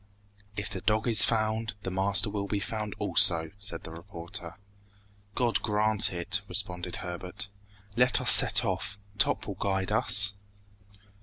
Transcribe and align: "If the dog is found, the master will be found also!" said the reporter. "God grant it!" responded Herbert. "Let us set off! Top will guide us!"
"If 0.57 0.71
the 0.71 0.81
dog 0.81 1.07
is 1.07 1.23
found, 1.23 1.75
the 1.83 1.91
master 1.91 2.27
will 2.27 2.47
be 2.47 2.59
found 2.59 2.95
also!" 2.97 3.51
said 3.59 3.83
the 3.83 3.91
reporter. 3.91 4.57
"God 5.35 5.61
grant 5.61 6.11
it!" 6.11 6.41
responded 6.47 6.95
Herbert. 7.05 7.49
"Let 7.95 8.19
us 8.19 8.31
set 8.31 8.65
off! 8.65 8.97
Top 9.19 9.45
will 9.45 9.53
guide 9.53 9.91
us!" 9.91 10.37